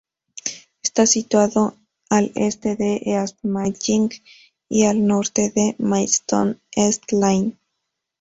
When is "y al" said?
4.67-5.05